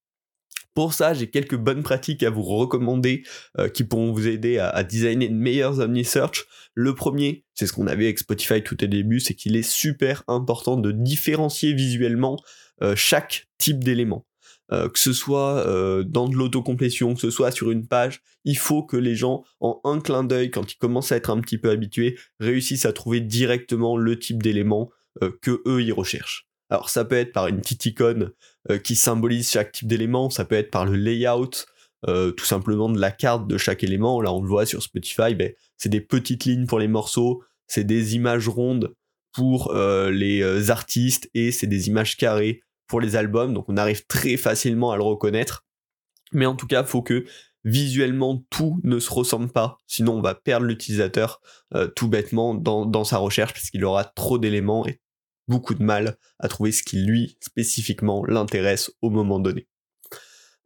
Pour 0.74 0.94
ça, 0.94 1.14
j'ai 1.14 1.30
quelques 1.30 1.58
bonnes 1.58 1.84
pratiques 1.84 2.24
à 2.24 2.30
vous 2.30 2.44
recommander 2.44 3.24
euh, 3.60 3.68
qui 3.68 3.84
pourront 3.84 4.14
vous 4.14 4.28
aider 4.28 4.58
à, 4.58 4.84
designer 4.84 5.28
de 5.28 5.34
meilleurs 5.34 5.80
OmniSearch. 5.80 6.46
Le 6.76 6.96
premier, 6.96 7.44
c'est 7.56 7.68
ce 7.68 7.74
qu'on 7.74 7.88
avait 7.88 8.06
avec 8.06 8.20
Spotify 8.20 8.64
tout 8.64 8.82
au 8.82 8.88
début, 8.88 9.20
c'est 9.20 9.34
qu'il 9.34 9.58
est 9.58 9.70
super 9.70 10.24
important 10.28 10.78
de 10.78 10.92
différencier 10.92 11.74
visuellement 11.74 12.38
euh, 12.82 12.96
chaque 12.96 13.48
type 13.58 13.84
d'élément. 13.84 14.26
Euh, 14.72 14.88
que 14.88 15.00
ce 15.00 15.12
soit 15.12 15.66
dans 16.06 16.30
de 16.30 16.36
l'autocomplétion, 16.36 17.14
que 17.16 17.20
ce 17.20 17.30
soit 17.30 17.52
sur 17.52 17.72
une 17.72 17.86
page, 17.86 18.22
il 18.46 18.58
faut 18.58 18.84
que 18.84 18.96
les 18.96 19.16
gens, 19.16 19.44
en 19.60 19.82
un 19.84 20.00
clin 20.00 20.24
d'œil, 20.24 20.50
quand 20.50 20.72
ils 20.72 20.78
commencent 20.78 21.12
à 21.12 21.18
être 21.18 21.30
un 21.30 21.42
petit 21.42 21.58
peu 21.58 21.70
habitués, 21.70 22.18
réussissent 22.40 22.86
à 22.86 22.94
trouver 22.94 23.20
directement 23.20 23.98
le 23.98 24.18
type 24.18 24.42
d'élément 24.42 24.90
que 25.42 25.62
eux 25.68 25.84
ils 25.84 25.92
recherchent. 25.92 26.48
Alors 26.72 26.90
ça 26.90 27.04
peut 27.04 27.18
être 27.18 27.34
par 27.34 27.48
une 27.48 27.60
petite 27.60 27.86
icône 27.86 28.24
euh, 28.24 28.30
qui 28.84 28.96
symbolise 28.96 29.50
chaque 29.50 29.72
type 29.72 29.88
d'élément, 29.88 30.30
ça 30.30 30.46
peut 30.46 30.56
être 30.56 30.70
par 30.70 30.86
le 30.86 30.96
layout, 30.96 31.66
euh, 32.08 32.32
tout 32.32 32.46
simplement 32.46 32.90
de 32.90 33.00
la 33.00 33.12
carte 33.12 33.48
de 33.48 33.60
chaque 33.60 33.84
élément. 33.84 34.22
Là 34.22 34.34
on 34.34 34.42
le 34.42 34.48
voit 34.48 34.66
sur 34.66 34.82
Spotify, 34.82 35.36
ben, 35.36 35.54
c'est 35.78 35.90
des 35.90 36.02
petites 36.02 36.46
lignes 36.46 36.66
pour 36.66 36.80
les 36.80 36.88
morceaux, 36.88 37.44
c'est 37.68 37.84
des 37.84 38.16
images 38.16 38.48
rondes 38.48 38.96
pour 39.34 39.72
euh, 39.72 40.10
les 40.10 40.72
artistes 40.72 41.30
et 41.36 41.52
c'est 41.52 41.68
des 41.68 41.88
images 41.88 42.18
carrées 42.18 42.62
pour 42.88 43.02
les 43.02 43.16
albums, 43.16 43.54
donc 43.54 43.66
on 43.70 43.78
arrive 43.78 44.06
très 44.08 44.36
facilement 44.36 44.92
à 44.92 44.98
le 44.98 45.04
reconnaître. 45.04 45.66
Mais 46.34 46.46
en 46.46 46.56
tout 46.56 46.68
cas, 46.68 46.84
faut 46.84 47.02
que 47.04 47.26
visuellement 47.64 48.44
tout 48.50 48.80
ne 48.84 49.00
se 49.00 49.12
ressemble 49.12 49.50
pas, 49.50 49.78
sinon 49.86 50.18
on 50.18 50.22
va 50.22 50.34
perdre 50.34 50.66
l'utilisateur 50.66 51.40
tout 51.96 52.10
bêtement 52.10 52.56
dans, 52.56 52.86
dans, 52.86 53.04
sa 53.04 53.18
recherche 53.20 53.54
parce 53.54 53.70
qu'il 53.70 53.86
aura 53.86 54.04
trop 54.04 54.40
d'éléments 54.40 54.88
et 54.88 55.00
beaucoup 55.52 55.76
de 55.76 55.84
mal 55.84 56.16
à 56.40 56.48
trouver 56.48 56.72
ce 56.72 56.82
qui 56.82 56.96
lui 57.04 57.38
spécifiquement 57.42 58.26
l'intéresse 58.26 58.90
au 59.02 59.10
moment 59.10 59.38
donné. 59.38 59.68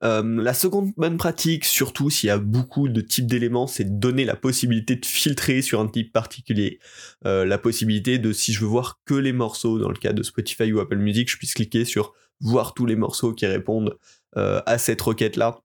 Euh, 0.04 0.44
la 0.44 0.54
seconde 0.54 0.92
bonne 0.96 1.18
pratique, 1.18 1.65
surtout 1.65 2.12
s'il 2.12 2.27
y 2.27 2.30
a 2.30 2.38
beaucoup 2.38 2.88
de 2.88 3.01
types 3.01 3.25
d'éléments, 3.25 3.65
c'est 3.65 3.86
de 3.86 4.00
donner 4.00 4.25
la 4.25 4.36
possibilité 4.36 4.96
de 4.96 5.06
filtrer 5.06 5.63
sur 5.63 5.80
un 5.80 5.88
type 5.88 6.13
particulier. 6.13 6.80
Euh, 7.25 7.46
la 7.46 7.58
possibilité 7.58 8.20
de, 8.20 8.32
si 8.32 8.54
je 8.54 8.60
veux 8.60 8.68
voir 8.68 9.00
que 9.06 9.15
les 9.15 9.34
morceaux, 9.34 9.80
dans 9.80 9.89
le 9.89 9.96
cas 9.96 10.13
de 10.13 10.22
Spotify 10.22 10.72
ou 10.72 10.80
Apple 10.80 10.98
Music, 10.98 11.32
je 11.32 11.38
puisse 11.38 11.56
cliquer 11.56 11.84
sur 11.84 12.13
voir 12.39 12.75
tous 12.75 12.86
les 12.86 12.96
morceaux 12.96 13.34
qui 13.34 13.48
répondent 13.48 13.98
euh, 14.38 14.62
à 14.68 14.77
cette 14.77 15.01
requête-là. 15.01 15.62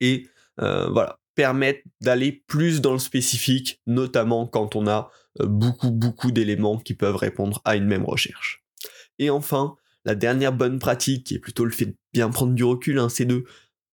Et 0.00 0.26
voilà, 0.56 1.18
permettre 1.34 1.80
d'aller 2.02 2.44
plus 2.46 2.82
dans 2.82 2.92
le 2.92 2.98
spécifique, 2.98 3.80
notamment 3.86 4.46
quand 4.46 4.76
on 4.76 4.86
a 4.86 5.10
beaucoup, 5.38 5.90
beaucoup 5.90 6.32
d'éléments 6.32 6.78
qui 6.78 6.94
peuvent 6.94 7.16
répondre 7.16 7.60
à 7.64 7.76
une 7.76 7.86
même 7.86 8.04
recherche. 8.04 8.64
Et 9.18 9.30
enfin, 9.30 9.76
la 10.04 10.14
dernière 10.14 10.52
bonne 10.52 10.78
pratique, 10.78 11.26
qui 11.26 11.34
est 11.34 11.38
plutôt 11.38 11.64
le 11.64 11.70
fait 11.70 11.86
de 11.86 11.96
bien 12.12 12.30
prendre 12.30 12.54
du 12.54 12.64
recul, 12.64 12.98
hein, 12.98 13.08
c'est 13.08 13.26
de 13.26 13.44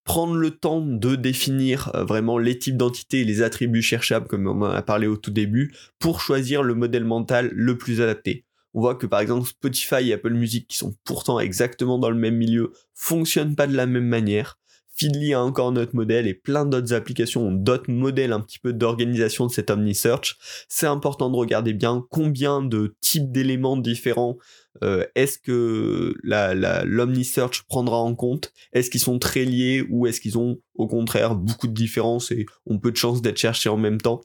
prendre 0.04 0.36
le 0.36 0.52
temps 0.52 0.82
de 0.82 1.16
définir 1.16 1.92
euh, 1.94 2.06
vraiment 2.06 2.38
les 2.38 2.58
types 2.58 2.78
d'entités 2.78 3.22
et 3.22 3.26
les 3.26 3.42
attributs 3.42 3.82
cherchables, 3.82 4.28
comme 4.28 4.48
on 4.48 4.62
en 4.62 4.72
a 4.72 4.82
parlé 4.82 5.06
au 5.06 5.18
tout 5.18 5.32
début, 5.32 5.74
pour 6.00 6.22
choisir 6.22 6.64
le 6.64 6.76
modèle 6.76 7.04
mental 7.04 7.52
le 7.54 7.78
plus 7.78 8.02
adapté. 8.02 8.46
On 8.74 8.80
voit 8.80 8.96
que 8.96 9.06
par 9.06 9.20
exemple 9.20 9.48
Spotify 9.48 10.10
et 10.10 10.14
Apple 10.14 10.34
Music, 10.34 10.68
qui 10.68 10.78
sont 10.78 10.96
pourtant 11.04 11.40
exactement 11.40 12.00
dans 12.00 12.10
le 12.10 12.16
même 12.16 12.38
milieu, 12.38 12.72
fonctionnent 12.94 13.56
pas 13.56 13.68
de 13.68 13.76
la 13.76 13.86
même 13.86 14.08
manière. 14.08 14.58
Feedly 14.98 15.34
a 15.34 15.42
encore 15.42 15.72
notre 15.72 15.96
modèle 15.96 16.28
et 16.28 16.34
plein 16.34 16.66
d'autres 16.66 16.94
applications 16.94 17.48
ont 17.48 17.52
d'autres 17.52 17.92
modèles 17.92 18.34
un 18.34 18.40
petit 18.40 18.60
peu 18.60 18.74
d'organisation 18.74 19.46
de 19.46 19.52
cet 19.52 19.70
OmniSearch. 19.70 20.38
C'est 20.68 20.88
important 20.88 21.30
de 21.30 21.36
regarder 21.36 21.74
bien 21.74 22.04
combien 22.10 22.64
de 22.64 22.96
types 23.02 23.32
d'éléments 23.32 23.78
différents 23.78 24.38
euh, 24.84 25.06
est-ce 25.16 25.40
que 25.40 26.14
l'OmniSearch 26.24 27.64
prendra 27.68 27.98
en 27.98 28.16
compte? 28.16 28.54
Est-ce 28.74 28.90
qu'ils 28.90 29.02
sont 29.02 29.20
très 29.20 29.46
liés 29.46 29.86
ou 29.90 30.08
est-ce 30.08 30.22
qu'ils 30.22 30.38
ont 30.38 30.60
au 30.76 30.88
contraire 30.88 31.36
beaucoup 31.36 31.68
de 31.68 31.74
différences 31.74 32.32
et 32.32 32.46
ont 32.66 32.80
peu 32.80 32.92
de 32.92 32.98
chances 32.98 33.22
d'être 33.22 33.38
cherchés 33.38 33.70
en 33.70 33.78
même 33.78 34.00
temps? 34.00 34.22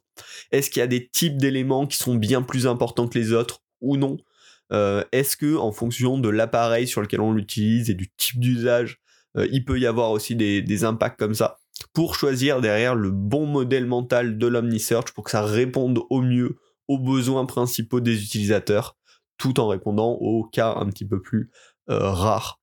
Est-ce 0.50 0.71
qu'il 0.71 0.81
y 0.81 0.85
a 0.85 0.88
des 0.88 1.09
types 1.09 1.38
d'éléments 1.38 1.87
qui 1.87 1.97
sont 1.97 2.14
bien 2.14 2.43
plus 2.43 2.67
importants 2.67 3.09
que 3.09 3.19
les 3.19 3.33
autres 3.33 3.62
ou 3.81 3.97
non? 3.97 4.19
Euh, 4.73 5.05
Est-ce 5.12 5.37
que 5.37 5.57
en 5.57 5.73
fonction 5.73 6.19
de 6.19 6.29
l'appareil 6.29 6.87
sur 6.87 7.02
lequel 7.02 7.21
on 7.21 7.33
l'utilise 7.33 7.91
et 7.91 7.95
du 7.95 8.11
type 8.17 8.41
d'usage, 8.41 9.02
il 9.37 9.65
peut 9.65 9.79
y 9.79 9.87
avoir 9.87 10.11
aussi 10.11 10.37
des, 10.37 10.85
impacts 10.85 11.19
comme 11.19 11.35
ça 11.35 11.59
pour 11.93 12.15
choisir 12.15 12.61
derrière 12.61 12.95
le 12.95 13.11
bon 13.11 13.47
modèle 13.47 13.87
mental 13.87 14.39
de 14.39 14.47
l'OmniSearch 14.47 15.12
pour 15.12 15.25
que 15.25 15.31
ça 15.31 15.43
réponde 15.43 16.01
au 16.11 16.21
mieux 16.21 16.57
aux 16.89 16.99
besoins 16.99 17.47
principaux 17.47 18.01
des 18.01 18.23
utilisateurs, 18.23 18.97
tout 19.39 19.61
en 19.61 19.69
répondant 19.69 20.12
aux 20.12 20.45
cas 20.45 20.75
un 20.77 20.87
petit 20.87 21.07
peu 21.07 21.21
plus 21.21 21.51
euh, 21.91 22.11
rares, 22.11 22.61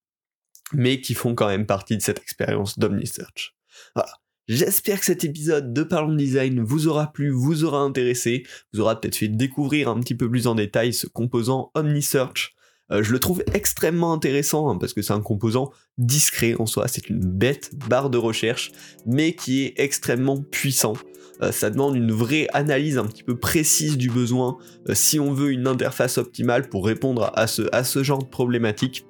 mais 0.74 1.02
qui 1.02 1.14
font 1.14 1.36
quand 1.36 1.48
même 1.48 1.66
partie 1.66 1.98
de 1.98 2.02
cette 2.02 2.20
expérience 2.20 2.78
d'OmniSearch. 2.78 3.56
Voilà. 3.96 4.12
J'espère 4.48 5.00
que 5.00 5.06
cet 5.06 5.24
épisode 5.24 5.74
de 5.74 5.84
Parlons 5.84 6.16
Design 6.16 6.62
vous 6.64 6.88
aura 6.88 7.12
plu, 7.12 7.30
vous 7.30 7.64
aura 7.66 7.82
intéressé, 7.82 8.44
vous 8.74 8.80
aura 8.80 9.00
peut-être 9.00 9.16
fait 9.16 9.28
découvrir 9.28 9.90
un 9.90 10.00
petit 10.00 10.16
peu 10.16 10.28
plus 10.30 10.48
en 10.48 10.56
détail 10.56 10.92
ce 10.92 11.06
composant 11.06 11.70
OmniSearch. 11.76 12.56
Euh, 12.92 13.04
je 13.04 13.12
le 13.12 13.20
trouve 13.20 13.44
extrêmement 13.54 14.14
intéressant 14.14 14.70
hein, 14.70 14.78
parce 14.78 14.94
que 14.94 15.02
c'est 15.02 15.14
un 15.14 15.22
composant 15.22 15.72
discret 15.98 16.56
en 16.60 16.66
soi, 16.66 16.88
c'est 16.88 17.10
une 17.10 17.20
bête 17.20 17.72
barre 17.88 18.10
de 18.10 18.18
recherche, 18.18 18.72
mais 19.06 19.34
qui 19.34 19.64
est 19.64 19.74
extrêmement 19.78 20.42
puissant. 20.42 20.94
Euh, 21.42 21.52
ça 21.52 21.70
demande 21.70 21.96
une 21.96 22.12
vraie 22.12 22.48
analyse 22.54 22.98
un 22.98 23.06
petit 23.06 23.24
peu 23.24 23.38
précise 23.38 23.98
du 23.98 24.10
besoin 24.10 24.58
euh, 24.90 24.96
si 24.96 25.20
on 25.20 25.32
veut 25.32 25.52
une 25.52 25.68
interface 25.68 26.18
optimale 26.18 26.68
pour 26.68 26.86
répondre 26.86 27.32
à 27.36 27.48
ce, 27.48 27.64
à 27.72 27.84
ce 27.84 28.04
genre 28.04 28.20
de 28.24 28.28
problématique. 28.28 29.06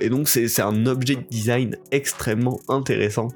Et 0.00 0.08
donc 0.08 0.28
c'est 0.28 0.60
un 0.60 0.86
objet 0.86 1.16
de 1.16 1.24
design 1.30 1.76
extrêmement 1.90 2.60
intéressant. 2.68 3.28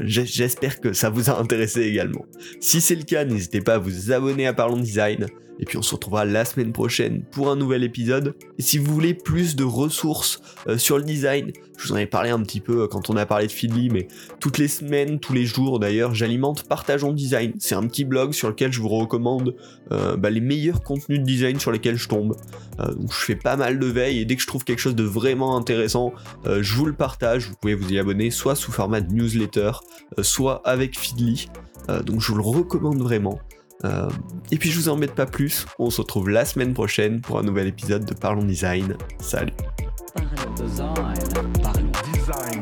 J'espère 0.00 0.80
que 0.80 0.92
ça 0.92 1.10
vous 1.10 1.30
a 1.30 1.38
intéressé 1.38 1.82
également. 1.82 2.24
Si 2.60 2.80
c'est 2.80 2.94
le 2.94 3.04
cas, 3.04 3.24
n'hésitez 3.24 3.60
pas 3.60 3.74
à 3.74 3.78
vous 3.78 4.12
abonner 4.12 4.46
à 4.46 4.52
Parlons 4.52 4.78
Design. 4.78 5.26
Et 5.60 5.64
puis 5.64 5.76
on 5.76 5.82
se 5.82 5.94
retrouvera 5.94 6.24
la 6.24 6.44
semaine 6.44 6.72
prochaine 6.72 7.22
pour 7.32 7.50
un 7.50 7.56
nouvel 7.56 7.82
épisode. 7.82 8.34
Et 8.58 8.62
si 8.62 8.78
vous 8.78 8.92
voulez 8.92 9.14
plus 9.14 9.56
de 9.56 9.64
ressources 9.64 10.40
euh, 10.68 10.78
sur 10.78 10.98
le 10.98 11.04
design, 11.04 11.52
Je 11.78 11.88
vous 11.88 11.94
en 11.94 11.96
ai 11.96 12.06
parlé 12.06 12.30
un 12.30 12.42
petit 12.42 12.60
peu 12.60 12.86
quand 12.88 13.08
on 13.08 13.16
a 13.16 13.24
parlé 13.24 13.46
de 13.46 13.52
Feedly, 13.52 13.88
mais 13.88 14.08
toutes 14.40 14.58
les 14.58 14.68
semaines, 14.68 15.18
tous 15.18 15.32
les 15.32 15.46
jours 15.46 15.78
d'ailleurs, 15.78 16.14
j'alimente 16.14 16.64
Partageons 16.68 17.12
Design. 17.12 17.54
C'est 17.58 17.74
un 17.74 17.86
petit 17.86 18.04
blog 18.04 18.32
sur 18.32 18.48
lequel 18.48 18.72
je 18.72 18.80
vous 18.80 18.88
recommande 18.88 19.54
bah, 19.90 20.28
les 20.28 20.40
meilleurs 20.40 20.82
contenus 20.82 21.20
de 21.20 21.24
design 21.24 21.58
sur 21.58 21.72
lesquels 21.72 21.96
je 21.96 22.08
tombe. 22.08 22.36
donc 22.78 23.12
je 23.12 23.24
fais 23.24 23.36
pas 23.36 23.56
mal 23.56 23.78
de 23.78 23.86
veille 23.86 24.18
et 24.18 24.24
dès 24.24 24.36
que 24.36 24.42
je 24.42 24.46
trouve 24.46 24.64
quelque 24.64 24.80
chose 24.80 24.96
de 24.96 25.04
vraiment 25.04 25.56
intéressant, 25.56 26.12
je 26.44 26.74
vous 26.74 26.84
le 26.84 26.94
partage. 26.94 27.48
Vous 27.48 27.54
pouvez 27.60 27.74
vous 27.74 27.92
y 27.92 27.98
abonner 27.98 28.30
soit 28.30 28.56
sous 28.56 28.72
format 28.72 29.00
de 29.00 29.12
newsletter, 29.14 29.70
soit 30.20 30.60
avec 30.66 30.98
Feedly. 30.98 31.48
donc 32.04 32.20
je 32.20 32.32
vous 32.32 32.38
le 32.38 32.44
recommande 32.44 33.00
vraiment. 33.00 33.38
Euh, 33.84 34.08
et 34.50 34.56
puis 34.56 34.70
je 34.70 34.78
vous 34.78 34.88
embête 34.88 35.14
pas 35.14 35.26
plus, 35.26 35.66
on 35.78 35.90
se 35.90 36.00
retrouve 36.00 36.28
la 36.30 36.44
semaine 36.44 36.74
prochaine 36.74 37.20
pour 37.20 37.38
un 37.38 37.42
nouvel 37.42 37.68
épisode 37.68 38.04
de 38.04 38.14
Parlons 38.14 38.44
Design. 38.44 38.96
Salut 39.20 39.52
Design. 40.56 41.92
Design. 42.12 42.57